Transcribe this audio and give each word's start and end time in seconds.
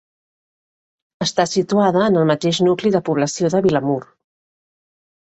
Està 1.25 1.43
situada 1.51 2.01
en 2.05 2.17
el 2.21 2.25
mateix 2.31 2.61
nucli 2.69 2.93
de 2.97 3.03
població 3.11 3.53
de 3.57 3.63
Vilamur. 3.67 3.99